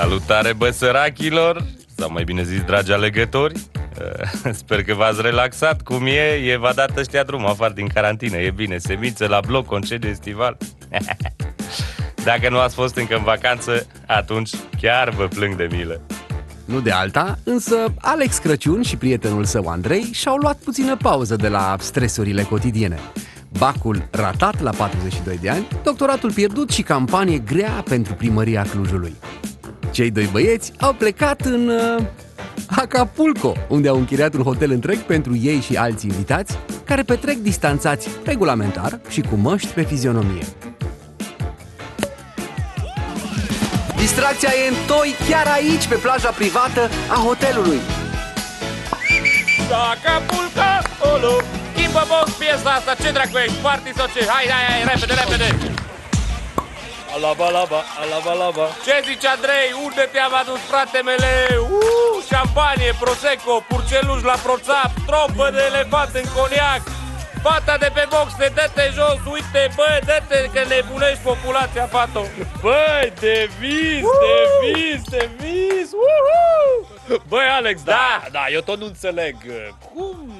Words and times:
Salutare, 0.00 0.52
bă, 0.52 0.70
sărachilor! 0.70 1.64
Sau 1.96 2.10
mai 2.12 2.24
bine 2.24 2.42
zis, 2.42 2.62
dragi 2.62 2.92
alegători! 2.92 3.54
Uh, 3.54 4.50
Sper 4.60 4.84
că 4.84 4.94
v-ați 4.94 5.22
relaxat 5.22 5.82
cum 5.82 6.06
e, 6.06 6.50
e 6.52 6.56
v-a 6.56 6.72
dat 6.72 6.96
ăștia 6.96 7.22
drum 7.22 7.46
afară 7.46 7.72
din 7.72 7.86
carantină, 7.86 8.36
e 8.36 8.50
bine, 8.50 8.78
semințe 8.78 9.26
la 9.26 9.40
bloc, 9.46 9.66
concediu 9.66 10.08
estival. 10.08 10.56
Dacă 12.24 12.48
nu 12.50 12.58
ați 12.58 12.74
fost 12.74 12.96
încă 12.96 13.16
în 13.16 13.22
vacanță, 13.22 13.86
atunci 14.06 14.50
chiar 14.80 15.10
vă 15.10 15.26
plâng 15.26 15.56
de 15.56 15.68
milă. 15.70 16.00
Nu 16.64 16.80
de 16.80 16.90
alta, 16.90 17.38
însă 17.44 17.94
Alex 17.98 18.38
Crăciun 18.38 18.82
și 18.82 18.96
prietenul 18.96 19.44
său 19.44 19.66
Andrei 19.66 20.02
și-au 20.12 20.36
luat 20.36 20.56
puțină 20.56 20.96
pauză 20.96 21.36
de 21.36 21.48
la 21.48 21.76
stresurile 21.78 22.42
cotidiene. 22.42 22.98
Bacul 23.58 24.08
ratat 24.10 24.60
la 24.60 24.70
42 24.70 25.38
de 25.40 25.50
ani, 25.50 25.66
doctoratul 25.82 26.32
pierdut 26.32 26.70
și 26.70 26.82
campanie 26.82 27.38
grea 27.38 27.84
pentru 27.88 28.14
primăria 28.14 28.62
Clujului. 28.62 29.16
Cei 29.90 30.10
doi 30.10 30.28
băieți 30.32 30.72
au 30.80 30.92
plecat 30.92 31.40
în 31.40 31.68
uh, 31.68 32.04
Acapulco, 32.66 33.52
unde 33.68 33.88
au 33.88 33.96
închiriat 33.96 34.34
un 34.34 34.42
hotel 34.42 34.70
întreg 34.70 34.98
pentru 34.98 35.36
ei 35.36 35.60
și 35.60 35.76
alți 35.76 36.06
invitați, 36.06 36.58
care 36.84 37.02
petrec 37.02 37.36
distanțați 37.36 38.08
regulamentar 38.24 39.00
și 39.08 39.20
cu 39.20 39.34
măști 39.34 39.68
pe 39.68 39.82
fizionomie. 39.82 40.44
Distracția 43.96 44.50
e 44.64 44.68
în 44.68 44.76
toi 44.86 45.14
chiar 45.28 45.46
aici, 45.46 45.86
pe 45.88 45.94
plaja 45.94 46.30
privată 46.30 46.88
a 47.08 47.18
hotelului. 47.26 47.78
Acapulco, 49.92 50.70
olo 51.14 51.32
Schimbă 51.72 52.04
box 52.08 52.30
piesa 52.38 52.70
asta, 52.70 52.94
ce 53.02 53.10
dracu 53.10 53.36
ești, 53.44 53.60
party 53.62 53.92
sau 53.96 54.06
ce? 54.14 54.26
Hai, 54.26 54.46
hai, 54.54 54.64
hai, 54.68 54.94
repede, 54.94 55.14
repede 55.22 55.88
Alaba, 57.14 57.46
alaba, 57.46 57.84
alaba, 58.02 58.30
alaba 58.30 58.66
Ce 58.84 59.02
zici, 59.04 59.24
Andrei? 59.24 59.68
Unde 59.84 60.08
te-am 60.12 60.34
adus, 60.34 60.60
frate 60.70 61.00
mele? 61.02 61.32
Uh, 61.58 62.24
șampanie, 62.30 62.94
prosecco, 63.00 63.64
purceluș 63.68 64.22
la 64.22 64.36
proțap 64.46 64.90
Trompă 65.06 65.50
de 65.50 65.62
elefant 65.70 66.14
în 66.14 66.26
coniac 66.34 66.82
Fata 67.42 67.76
de 67.76 67.90
pe 67.94 68.06
box, 68.08 68.34
te 68.38 68.48
dă-te 68.54 68.90
jos, 68.96 69.18
uite, 69.32 69.62
bă, 69.76 69.98
dă-te 70.04 70.50
că 70.52 70.62
nebunești 70.68 71.22
populația, 71.22 71.86
fato 71.86 72.22
Băi, 72.60 73.12
de 73.20 73.50
vis, 73.58 74.06
de 74.24 74.36
vis, 74.62 75.02
de 75.04 75.30
vis, 75.38 75.90
uhu! 75.92 77.22
Băi, 77.28 77.46
Alex, 77.58 77.82
da, 77.82 78.20
Da, 78.22 78.28
da, 78.30 78.44
eu 78.50 78.60
tot 78.60 78.78
nu 78.78 78.86
înțeleg. 78.86 79.36
Cum? 79.94 80.30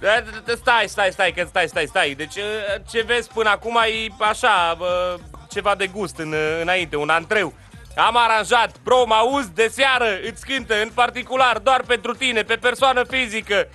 Da, 0.00 0.08
da, 0.24 0.42
da, 0.46 0.54
Stai, 0.56 0.88
stai, 0.88 1.10
stai, 1.12 1.32
că 1.32 1.44
stai, 1.48 1.68
stai, 1.68 1.86
stai. 1.86 2.14
Deci 2.14 2.36
uh, 2.36 2.42
ce 2.90 3.02
vezi 3.02 3.28
până 3.34 3.50
acum 3.50 3.76
e 3.76 4.24
așa, 4.24 4.76
uh, 4.80 5.20
ceva 5.56 5.74
de 5.74 5.86
gust 5.86 6.18
în, 6.18 6.32
uh, 6.32 6.58
înainte, 6.60 6.96
un 6.96 7.08
antreu. 7.08 7.52
Am 7.96 8.16
aranjat, 8.16 8.70
bro, 8.84 9.04
mă 9.06 9.14
auzi, 9.14 9.54
de 9.54 9.68
seară 9.72 10.06
îți 10.30 10.46
cântă 10.46 10.74
în 10.82 10.88
particular, 10.94 11.58
doar 11.58 11.82
pentru 11.86 12.12
tine, 12.12 12.42
pe 12.42 12.54
persoană 12.54 13.04
fizică. 13.04 13.68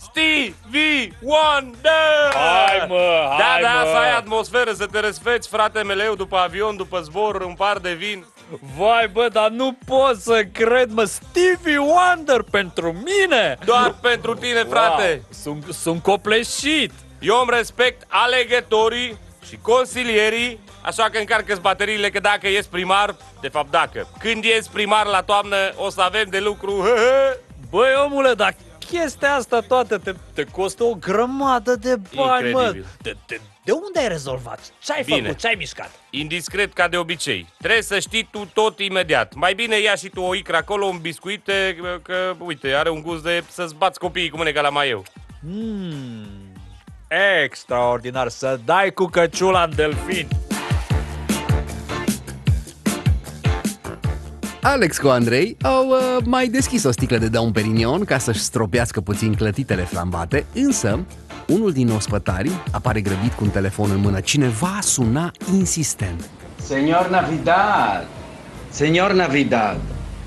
Stevie 0.00 1.12
Wonder! 1.22 2.32
Hai, 2.32 2.86
mă, 2.88 3.34
Da, 3.38 3.44
hai, 3.44 3.60
da, 3.62 3.82
mă. 3.82 3.90
să 3.90 3.96
ai 3.96 4.16
atmosferă, 4.16 4.72
să 4.72 4.86
te 4.86 5.00
răsfeți, 5.00 5.48
frate 5.48 5.82
meleu, 5.82 6.14
după 6.14 6.36
avion, 6.36 6.76
după 6.76 7.00
zbor, 7.00 7.40
un 7.40 7.54
par 7.54 7.78
de 7.78 7.92
vin. 7.92 8.26
Vai, 8.76 9.08
bă, 9.12 9.28
dar 9.32 9.48
nu 9.48 9.76
pot 9.86 10.16
să 10.20 10.44
cred, 10.52 10.90
mă, 10.90 11.04
Stevie 11.04 11.78
Wonder 11.78 12.42
pentru 12.50 12.92
mine! 13.04 13.58
Doar 13.64 13.94
pentru 14.00 14.34
tine, 14.34 14.62
frate. 14.62 15.08
Wow, 15.08 15.22
sunt, 15.42 15.74
sunt 15.74 16.02
copleșit! 16.02 16.92
Eu 17.20 17.36
îmi 17.40 17.56
respect 17.56 18.06
alegătorii 18.08 19.18
și 19.48 19.58
consilierii, 19.62 20.60
așa 20.82 21.10
că 21.10 21.18
încarcă 21.18 21.58
bateriile 21.60 22.10
că 22.10 22.20
dacă 22.20 22.48
ies 22.48 22.66
primar, 22.66 23.16
de 23.40 23.48
fapt 23.48 23.70
dacă, 23.70 24.08
când 24.18 24.44
ies 24.44 24.66
primar 24.68 25.06
la 25.06 25.22
toamnă 25.22 25.56
o 25.76 25.90
să 25.90 26.00
avem 26.00 26.26
de 26.30 26.38
lucru. 26.38 26.84
Băi, 27.70 27.88
omule, 28.04 28.34
dar 28.34 28.54
chestia 28.90 29.34
asta 29.34 29.60
toată 29.60 29.98
te, 29.98 30.12
te 30.34 30.44
costă 30.44 30.84
o 30.84 30.94
grămadă 30.94 31.76
de 31.76 31.96
bani, 32.14 32.52
mă! 32.52 32.60
Incredibil. 32.60 32.86
De, 33.02 33.16
de, 33.26 33.40
de 33.64 33.72
unde 33.72 33.98
ai 33.98 34.08
rezolvat? 34.08 34.72
Ce 34.78 34.92
ai 34.92 35.02
Bine. 35.02 35.20
făcut? 35.20 35.38
Ce 35.38 35.46
ai 35.46 35.54
mișcat? 35.58 35.90
Indiscret 36.10 36.72
ca 36.72 36.88
de 36.88 36.96
obicei. 36.96 37.46
Trebuie 37.58 37.82
să 37.82 37.98
știi 37.98 38.28
tu 38.30 38.50
tot 38.54 38.78
imediat. 38.80 39.34
Mai 39.34 39.54
bine 39.54 39.80
ia 39.80 39.94
și 39.94 40.08
tu 40.08 40.20
o 40.20 40.34
icră 40.34 40.56
acolo, 40.56 40.86
un 40.86 40.98
biscuite, 40.98 41.76
că, 41.80 41.98
că 42.02 42.34
uite, 42.38 42.74
are 42.74 42.90
un 42.90 43.02
gust 43.02 43.22
de 43.22 43.44
să-ți 43.48 43.74
bați 43.74 43.98
copiii 43.98 44.30
cu 44.30 44.36
mâneca 44.36 44.60
la 44.60 44.68
mai 44.68 44.88
eu. 44.88 45.04
Mm, 45.40 46.26
extraordinar, 47.44 48.28
să 48.28 48.58
dai 48.64 48.90
cu 48.90 49.04
căciula 49.04 49.62
în 49.62 49.72
delfin! 49.74 50.28
Alex 54.62 54.98
cu 54.98 55.08
Andrei 55.08 55.56
au 55.62 55.88
uh, 55.88 56.24
mai 56.24 56.46
deschis 56.46 56.84
o 56.84 56.90
sticlă 56.90 57.18
de 57.18 57.28
Dom 57.28 57.52
Perignon 57.52 58.04
ca 58.04 58.18
să-și 58.18 58.40
stropească 58.40 59.00
puțin 59.00 59.34
clătitele 59.34 59.82
flambate, 59.82 60.46
însă 60.54 61.04
unul 61.46 61.72
din 61.72 61.90
ospătari 61.90 62.50
apare 62.70 63.00
grăbit 63.00 63.32
cu 63.32 63.44
un 63.44 63.50
telefon 63.50 63.90
în 63.90 64.00
mână. 64.00 64.20
Cineva 64.20 64.78
suna 64.80 65.30
insistent. 65.52 66.28
Señor 66.62 67.10
Navidad, 67.10 68.06
Señor 68.72 69.12
Navidad, 69.12 69.76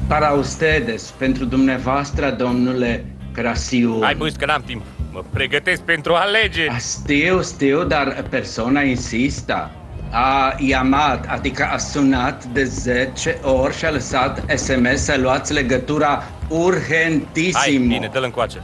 para 0.08 0.30
ustedes, 0.30 1.14
pentru 1.18 1.46
dumneavoastră, 1.46 2.30
domnule 2.30 3.06
Crasiu. 3.34 4.00
Hai 4.04 4.16
băi, 4.16 4.32
că 4.38 4.46
n-am 4.46 4.64
timp. 4.66 4.84
Mă 5.12 5.24
pregătesc 5.34 5.82
pentru 5.82 6.14
alegeri. 6.14 6.76
Știu, 6.80 7.42
știu, 7.44 7.84
dar 7.84 8.24
persoana 8.30 8.82
insistă. 8.82 9.72
A 10.12 10.54
iamat, 10.58 11.26
adică 11.30 11.70
a 11.72 11.78
sunat 11.78 12.44
de 12.44 12.64
10 12.64 13.38
ori 13.44 13.78
și 13.78 13.86
a 13.86 13.92
lăsat 13.92 14.44
SMS 14.56 15.04
să 15.04 15.18
luați 15.18 15.54
legătura 15.54 16.08
Hai, 16.08 16.58
urgentisimo. 16.60 17.88
bine, 17.88 18.10
dă-l 18.14 18.24
încoace. 18.24 18.62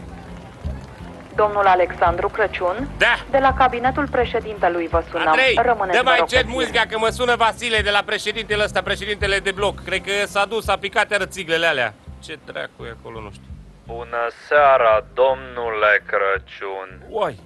Domnul 1.35 1.65
Alexandru 1.65 2.27
Crăciun, 2.29 2.87
Da! 2.97 3.15
de 3.31 3.37
la 3.37 3.53
cabinetul 3.53 4.07
președintelui 4.11 4.87
vă 4.91 5.03
sunăm. 5.11 5.27
Andrei, 5.27 5.59
Rămâneți, 5.63 5.97
dă 5.97 6.03
vă 6.03 6.09
mai 6.09 6.15
rog, 6.19 6.27
încet 6.29 6.41
pe 6.41 6.45
fir. 6.45 6.55
muzica 6.55 6.81
că 6.89 6.97
mă 6.99 7.09
sună 7.09 7.35
Vasile 7.35 7.79
de 7.81 7.89
la 7.89 8.01
președintele 8.05 8.63
ăsta, 8.63 8.81
președintele 8.81 9.39
de 9.39 9.51
bloc. 9.51 9.83
Cred 9.83 10.01
că 10.01 10.11
s-a 10.27 10.45
dus, 10.45 10.67
a 10.67 10.75
picat 10.77 11.11
iară 11.11 11.25
țiglele 11.25 11.65
alea. 11.65 11.93
Ce 12.23 12.37
dracu 12.45 12.83
e 12.85 12.95
acolo, 12.99 13.21
nu 13.21 13.29
știu. 13.31 13.43
Bună 13.85 14.27
seara, 14.47 15.05
domnule 15.13 16.03
Crăciun. 16.05 17.05
Uai, 17.09 17.39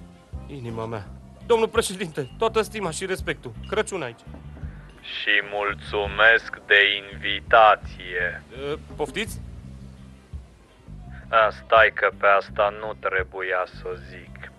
inima 0.46 0.86
mea. 0.86 1.04
Domnul 1.46 1.68
președinte, 1.68 2.30
toată 2.38 2.62
stima 2.62 2.90
și 2.90 3.06
respectul. 3.06 3.52
Crăciun 3.68 4.02
aici. 4.02 4.20
Și 5.00 5.42
mulțumesc 5.52 6.58
de 6.66 6.80
invitație. 7.12 8.42
Uh, 8.52 8.78
poftiți? 8.96 9.40
A, 11.28 11.50
stai 11.50 11.90
că 11.94 12.10
pe 12.18 12.26
asta 12.26 12.74
nu 12.80 12.94
trebuia 13.00 13.64
să 13.64 13.82
o 13.92 13.94
zic. 13.94 14.52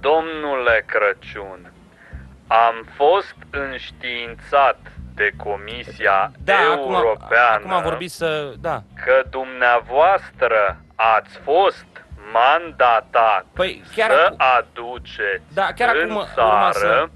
Domnule 0.00 0.84
Crăciun, 0.86 1.72
am 2.46 2.86
fost 2.94 3.36
înștiințat 3.50 4.78
de 5.14 5.32
Comisia 5.36 6.32
Da, 6.44 6.54
acum, 6.72 6.94
Europeană 6.94 7.54
acum 7.54 7.72
am 7.72 7.82
vorbit 7.82 8.10
să... 8.10 8.54
Da. 8.60 8.82
că 9.04 9.22
dumneavoastră 9.30 10.83
ați 10.94 11.36
fost 11.38 11.86
mandatat 12.32 13.44
Păi, 13.54 13.82
chiar 13.94 14.10
să 14.10 14.20
acum- 14.26 14.36
aduceți 14.58 15.54
Da, 15.54 15.72
chiar 15.76 15.94
în 15.94 16.00
acum 16.02 16.10
urma 16.16 16.26
să- 16.72 16.80
țară 16.80 17.10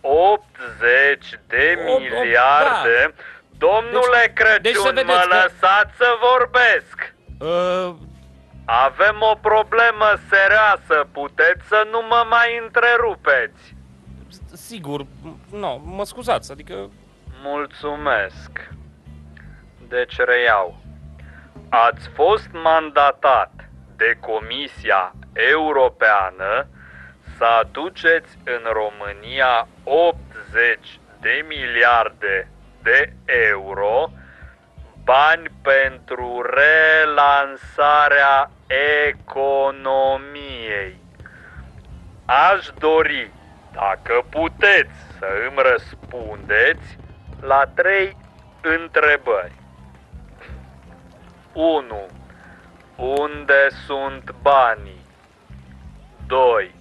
80 0.00 1.38
de 1.46 1.78
O- 1.86 1.92
o- 1.92 1.98
miliarde. 1.98 3.14
Domnule 3.58 4.20
Deci- 4.24 4.32
Crăciun, 4.34 4.62
deci 4.62 4.74
să 4.74 4.88
vedeți 4.94 5.06
mă 5.06 5.26
că- 5.28 5.34
lăsați 5.34 5.96
să 5.96 6.06
vorbesc. 6.30 7.14
Uh, 7.40 7.94
Avem 8.66 9.16
o 9.20 9.34
problemă 9.34 10.06
serioasă, 10.30 11.06
puteți 11.12 11.66
să 11.68 11.86
nu 11.90 12.02
mă 12.08 12.26
mai 12.28 12.60
întrerupeți. 12.62 13.74
sigur, 14.52 15.06
nu, 15.22 15.58
no, 15.58 15.76
mă 15.76 16.04
scuzați, 16.04 16.52
adică... 16.52 16.90
Mulțumesc. 17.42 18.50
Deci 19.88 20.16
reiau. 20.16 20.76
Ați 21.76 22.08
fost 22.08 22.48
mandatat 22.52 23.50
de 23.96 24.16
Comisia 24.20 25.14
Europeană 25.32 26.66
să 27.36 27.44
aduceți 27.44 28.38
în 28.44 28.60
România 28.72 29.68
80 29.84 30.20
de 31.20 31.44
miliarde 31.48 32.48
de 32.82 33.12
euro 33.24 34.10
bani 35.04 35.50
pentru 35.62 36.46
relansarea 37.04 38.50
economiei. 39.08 40.96
Aș 42.24 42.66
dori, 42.78 43.30
dacă 43.72 44.24
puteți, 44.30 44.94
să 45.18 45.26
îmi 45.48 45.62
răspundeți 45.72 46.98
la 47.40 47.64
trei 47.74 48.16
întrebări. 48.62 49.62
1. 51.54 52.06
Unde 52.96 53.68
sunt 53.86 54.34
banii? 54.42 55.04
2. 56.26 56.74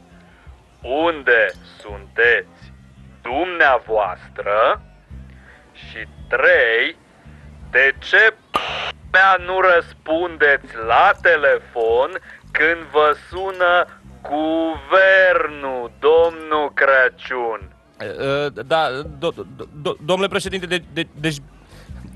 Unde 0.82 1.52
sunteți 1.80 2.72
dumneavoastră? 3.22 4.82
Și 5.74 6.08
3. 6.28 6.96
De 7.72 7.96
ce 8.00 8.34
mea 9.12 9.36
nu 9.46 9.60
răspundeți 9.60 10.76
la 10.88 11.12
telefon 11.22 12.10
când 12.52 12.82
vă 12.92 13.16
sună 13.30 13.88
guvernul, 14.22 15.92
domnul 16.00 16.72
Crăciun? 16.74 17.72
Uh, 18.00 18.64
Da, 18.66 18.90
do, 19.20 19.30
do, 19.30 19.66
do, 19.82 19.96
domnule 20.06 20.28
președinte, 20.28 20.66
de, 20.66 20.84
de, 20.94 21.08
deci... 21.20 21.38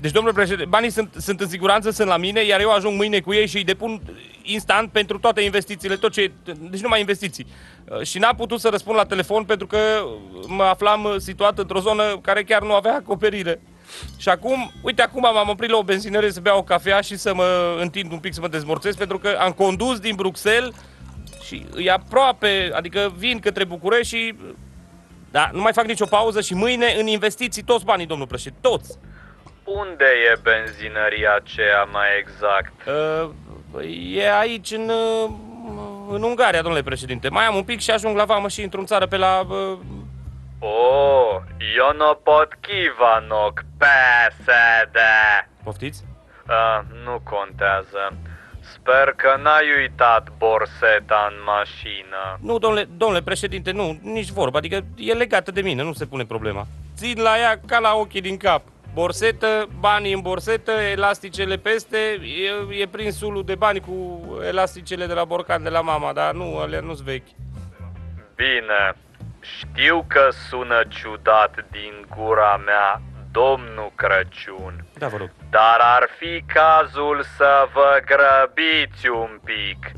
Deci, 0.00 0.12
domnule 0.12 0.34
președinte, 0.34 0.64
banii 0.64 0.90
sunt, 0.90 1.14
sunt 1.18 1.40
în 1.40 1.48
siguranță, 1.48 1.90
sunt 1.90 2.08
la 2.08 2.16
mine, 2.16 2.44
iar 2.44 2.60
eu 2.60 2.70
ajung 2.70 2.96
mâine 2.96 3.20
cu 3.20 3.32
ei 3.32 3.46
și 3.46 3.56
îi 3.56 3.64
depun 3.64 4.02
instant 4.42 4.90
pentru 4.90 5.18
toate 5.18 5.40
investițiile, 5.40 5.96
tot 5.96 6.12
ce... 6.12 6.32
Deci 6.70 6.80
numai 6.80 7.00
investiții. 7.00 7.46
Uh, 7.84 8.00
Și 8.02 8.18
n-am 8.18 8.36
putut 8.36 8.60
să 8.60 8.68
răspund 8.68 8.96
la 8.96 9.04
telefon 9.04 9.44
pentru 9.44 9.66
că 9.66 9.78
mă 10.46 10.62
aflam 10.62 11.04
uh, 11.04 11.14
situat 11.16 11.58
într-o 11.58 11.80
zonă 11.80 12.18
care 12.22 12.44
chiar 12.44 12.62
nu 12.62 12.74
avea 12.74 12.94
acoperire. 12.94 13.60
Și 14.16 14.28
acum, 14.28 14.72
uite, 14.82 15.02
acum 15.02 15.20
m-am 15.20 15.48
oprit 15.48 15.70
la 15.70 15.76
o 15.76 15.82
benzinărie 15.82 16.30
să 16.30 16.40
beau 16.40 16.58
o 16.58 16.62
cafea 16.62 17.00
și 17.00 17.16
să 17.16 17.34
mă 17.34 17.76
întind 17.80 18.12
un 18.12 18.18
pic 18.18 18.34
să 18.34 18.40
mă 18.40 18.48
dezmorțez 18.48 18.94
pentru 18.94 19.18
că 19.18 19.36
am 19.40 19.52
condus 19.52 19.98
din 19.98 20.14
Bruxelles 20.14 20.74
și 21.44 21.66
e 21.76 21.90
aproape, 21.90 22.70
adică 22.72 23.14
vin 23.16 23.38
către 23.38 23.64
București 23.64 24.16
și... 24.16 24.34
Da, 25.30 25.50
nu 25.52 25.60
mai 25.60 25.72
fac 25.72 25.86
nicio 25.86 26.06
pauză 26.06 26.40
și 26.40 26.54
mâine 26.54 26.96
în 26.98 27.06
investiții 27.06 27.62
toți 27.62 27.84
banii, 27.84 28.06
domnul 28.06 28.26
președinte, 28.26 28.68
toți. 28.68 28.98
Unde 29.76 30.04
e 30.32 30.38
benzinăria 30.42 31.34
aceea 31.34 31.82
mai 31.84 32.06
exact? 32.18 32.72
Uh, 32.86 33.30
e 34.16 34.38
aici 34.38 34.70
în, 34.70 34.88
uh, 34.88 35.30
în 36.10 36.22
Ungaria, 36.22 36.62
domnule 36.62 36.82
președinte. 36.82 37.28
Mai 37.28 37.44
am 37.44 37.54
un 37.54 37.64
pic 37.64 37.80
și 37.80 37.90
ajung 37.90 38.16
la 38.16 38.24
vamă 38.24 38.48
și 38.48 38.62
intru 38.62 38.80
în 38.80 38.86
țară 38.86 39.06
pe 39.06 39.16
la... 39.16 39.40
Uh, 39.48 39.78
Oh, 40.60 41.36
eu 41.76 41.92
nu 41.96 42.14
pot 42.22 42.48
Kivanok, 42.60 43.64
PSD. 43.76 44.96
poftiți? 45.64 46.04
Uh, 46.48 46.80
nu 47.04 47.20
contează. 47.22 48.12
Sper 48.60 49.12
că 49.16 49.40
n-ai 49.42 49.64
uitat 49.80 50.28
borseta 50.38 51.28
în 51.30 51.36
mașină. 51.44 52.38
Nu, 52.40 52.58
domnule, 52.58 52.88
domnule 52.96 53.22
președinte, 53.22 53.70
nu, 53.70 53.98
nici 54.02 54.28
vorba. 54.30 54.58
Adică 54.58 54.84
e 54.96 55.12
legată 55.12 55.50
de 55.50 55.60
mine, 55.60 55.82
nu 55.82 55.92
se 55.92 56.06
pune 56.06 56.24
problema. 56.24 56.66
Țin 56.96 57.20
la 57.22 57.38
ea 57.38 57.60
ca 57.66 57.78
la 57.78 57.94
ochii 57.94 58.20
din 58.20 58.36
cap. 58.36 58.62
Borsetă, 59.02 59.68
banii 59.80 60.12
în 60.12 60.20
borsetă, 60.20 60.70
elasticele 60.70 61.56
peste, 61.56 61.98
e, 62.70 62.80
e 62.82 62.86
prins 62.86 63.16
sulul 63.16 63.44
de 63.44 63.54
bani 63.54 63.80
cu 63.80 64.22
elasticele 64.46 65.06
de 65.06 65.12
la 65.12 65.24
borcan 65.24 65.62
de 65.62 65.68
la 65.68 65.80
mama, 65.80 66.12
dar 66.12 66.32
nu, 66.32 66.58
alea 66.58 66.80
nu-s 66.80 67.02
vechi. 67.02 67.26
Bine, 68.34 68.94
știu 69.40 70.04
că 70.08 70.28
sună 70.48 70.82
ciudat 70.88 71.64
din 71.70 72.06
gura 72.16 72.56
mea, 72.64 73.00
domnul 73.32 73.92
Crăciun, 73.94 74.84
Da, 74.94 75.08
vă 75.08 75.16
rog. 75.16 75.30
dar 75.50 75.78
ar 75.80 76.08
fi 76.18 76.44
cazul 76.52 77.24
să 77.36 77.68
vă 77.72 78.02
grăbiți 78.10 79.08
un 79.08 79.40
pic. 79.44 79.90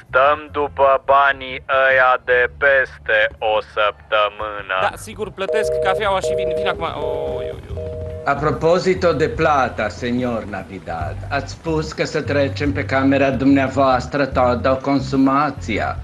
Stăm 0.00 0.48
după 0.52 1.02
banii 1.04 1.64
ăia 1.88 2.20
de 2.24 2.50
peste 2.58 3.28
o 3.38 3.60
săptămână. 3.60 4.78
Da, 4.80 4.90
sigur, 4.94 5.30
plătesc 5.30 5.72
cafeaua 5.82 6.20
și 6.20 6.34
vin, 6.34 6.52
vin 6.56 6.68
acum. 6.68 6.84
Oh, 7.02 7.46
eu, 7.46 7.56
eu. 7.68 7.83
A 8.26 8.34
proposito 8.34 9.12
de 9.12 9.28
plata, 9.28 9.88
senior 9.88 10.44
Navidad, 10.44 11.16
ați 11.28 11.52
spus 11.52 11.92
că 11.92 12.04
să 12.04 12.20
trecem 12.22 12.72
pe 12.72 12.84
camera 12.84 13.30
dumneavoastră 13.30 14.26
toată 14.26 14.78
consumația. 14.82 15.98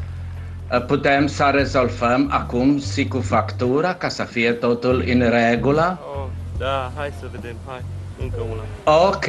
Putem 0.86 1.26
să 1.26 1.50
rezolvăm 1.54 2.28
acum 2.32 2.80
și 2.80 3.08
cu 3.08 3.20
factura 3.20 3.94
ca 3.94 4.08
să 4.08 4.22
fie 4.22 4.52
totul 4.52 5.04
în 5.06 5.30
regulă? 5.30 5.98
Oh, 6.16 6.26
da, 6.58 6.92
hai 6.96 7.12
să 7.20 7.26
vedem, 7.32 7.56
hai, 7.66 7.84
încă 8.18 8.40
una. 8.50 8.62
Ok. 9.06 9.26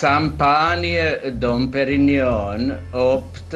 Champagne 0.00 1.20
Dom 1.38 1.68
Perignon, 1.68 2.80
8, 2.90 3.54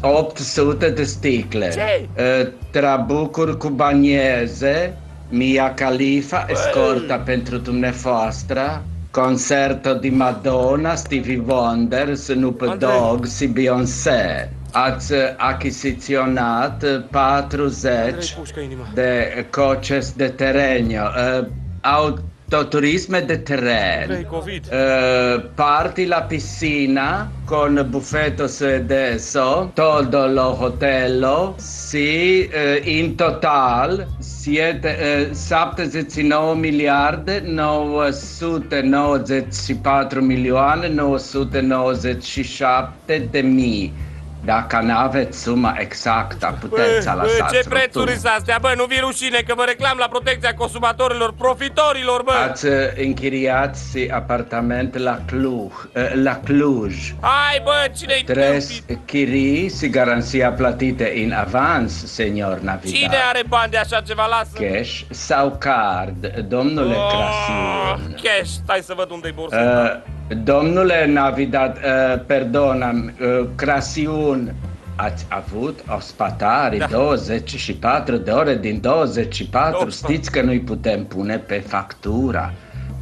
800 0.00 0.90
de 0.90 1.04
sticle. 1.04 1.70
Ce? 1.70 2.08
Uh, 2.16 2.52
Trabucuri 2.70 3.56
cu 3.56 3.68
banieze, 3.68 4.98
Mia 5.28 5.74
Khalifa, 5.74 6.46
escorta 6.48 7.16
pentru 7.18 7.56
dumneavoastră, 7.56 8.82
concerto 9.10 9.94
di 9.94 10.10
Madonna, 10.10 10.94
Stevie 10.94 11.42
Wonder, 11.46 12.14
Snoop. 12.14 12.76
Dogg 12.78 13.26
și 13.26 13.46
Beyoncé. 13.46 14.52
Ați 14.72 15.12
achiziționat 15.36 16.84
40 17.10 18.34
pușcă 18.38 18.60
inima. 18.60 18.86
de 18.94 19.46
coches 19.50 20.12
de 20.12 20.28
terreno, 20.28 21.02
uh, 21.40 21.46
autoturisme 21.80 22.32
Turismo 22.48 23.18
e 23.18 23.42
Terrell. 23.42 24.26
Eh, 24.70 25.50
parti 25.54 26.06
la 26.06 26.22
piscina 26.22 27.30
con 27.44 27.84
buffetto 27.86 28.44
adesso, 28.44 29.70
tutto 29.74 30.26
lo 30.26 30.62
hotel. 30.62 31.52
Sì, 31.56 32.48
eh, 32.48 32.80
in 32.84 33.16
total 33.16 34.06
siete 34.18 35.28
eh, 35.28 35.34
79 35.34 36.58
miliardi, 36.58 37.42
994 37.42 40.22
milioni, 40.22 40.88
997 40.88 43.28
demi. 43.28 44.06
Mii. 44.40 44.46
Dacă 44.46 44.80
n-aveți 44.82 45.42
suma 45.42 45.74
exactă, 45.78 46.56
puteți 46.60 47.02
să 47.02 47.12
Bă, 47.16 47.22
lăsați 47.22 47.54
ce 47.54 47.68
prețuri 47.68 47.88
rotunul. 47.94 48.08
sunt 48.18 48.32
astea? 48.36 48.58
Bă, 48.60 48.72
nu 48.76 48.84
vi 48.84 48.98
rușine 49.00 49.40
că 49.46 49.54
mă 49.56 49.64
reclam 49.66 49.96
la 49.98 50.06
protecția 50.08 50.54
consumatorilor, 50.54 51.32
profitorilor, 51.38 52.22
bă! 52.22 52.32
Ați 52.50 52.66
uh, 52.66 52.72
închiriat 52.96 53.76
și 53.90 54.10
apartament 54.14 54.96
la 54.96 55.18
Cluj, 55.26 55.72
uh, 55.72 56.12
la 56.22 56.40
Cluj. 56.44 56.94
Hai, 57.20 57.60
bă, 57.64 57.90
cine-i 57.98 58.22
Tres 58.24 58.66
tâmpit? 58.66 59.06
chirii 59.06 59.72
și 59.78 59.88
garanția 59.88 60.50
plătite 60.52 61.12
în 61.24 61.32
avans, 61.32 62.12
senior 62.12 62.58
Navidad. 62.58 62.92
Cine 62.94 63.16
are 63.28 63.42
bani 63.48 63.70
de 63.70 63.76
așa 63.76 64.00
ceva? 64.00 64.26
Lasă! 64.26 64.50
Cash 64.76 65.00
sau 65.10 65.56
card, 65.58 66.26
domnule 66.48 66.94
Oh, 66.94 67.08
Crasiun? 67.10 68.14
cash, 68.22 68.50
stai 68.64 68.80
să 68.82 68.92
văd 68.96 69.10
unde-i 69.10 69.32
borsa. 69.32 69.60
Uh, 70.04 70.16
domnule 70.34 71.06
Navidad, 71.06 71.76
uh, 71.76 72.20
perdona, 72.26 72.90
uh, 72.90 73.46
Crasiun, 73.56 74.54
ați 74.96 75.26
avut 75.28 75.84
ospătari 75.96 76.76
Da. 76.78 76.86
24 76.86 78.16
de 78.16 78.30
ore 78.30 78.56
din 78.56 78.80
24, 78.80 79.76
Opa. 79.80 79.88
știți 79.90 80.30
că 80.30 80.42
nu-i 80.42 80.60
putem 80.60 81.04
pune 81.04 81.38
pe 81.38 81.64
factura, 81.66 82.52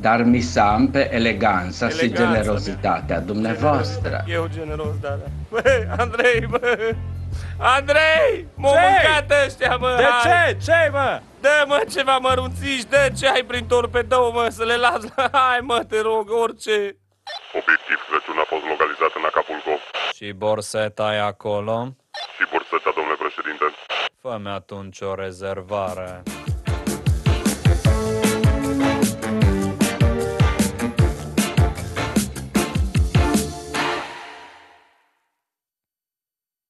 dar 0.01 0.23
misam 0.23 0.91
pe 0.91 1.15
eleganța 1.15 1.89
și 1.89 2.05
Eleganța 2.05 2.25
generozitatea 2.25 3.21
dumneavoastră. 3.21 4.25
Eu 4.27 4.49
generos, 4.55 4.95
da, 5.01 5.09
da. 5.09 5.27
Bă, 5.51 5.63
Andrei, 5.99 6.47
bă! 6.51 6.95
Andrei! 7.59 8.47
M-au 8.55 8.73
Ce? 8.73 8.79
mâncat 8.81 9.45
ăștia, 9.47 9.77
mă! 9.77 9.95
De 9.97 10.03
hai. 10.03 10.33
ce? 10.49 10.57
Ce, 10.65 10.91
mă? 10.93 11.21
Dă, 11.41 11.65
mă, 11.67 11.83
ceva 11.91 12.17
mărunțiși, 12.19 12.87
dă 12.87 13.09
ce 13.19 13.29
ai 13.29 13.45
prin 13.47 13.67
torpedou, 13.67 14.33
mă, 14.33 14.47
să 14.51 14.65
le 14.65 14.77
las 14.77 15.03
la... 15.17 15.29
Hai, 15.41 15.59
mă, 15.63 15.85
te 15.89 16.01
rog, 16.01 16.29
orice... 16.43 16.97
Obiectiv 17.61 17.99
Crăciun 18.09 18.39
a 18.39 18.47
fost 18.53 18.65
localizat 18.73 19.13
în 19.19 19.25
Acapulco. 19.31 19.75
Și 20.17 20.33
borseta 20.33 21.15
e 21.15 21.21
acolo? 21.21 21.77
Și 22.37 22.45
burseta, 22.53 22.91
domnule 22.97 23.17
președinte. 23.25 23.65
Fă-mi 24.23 24.49
atunci 24.49 25.01
o 25.01 25.15
rezervare. 25.15 26.23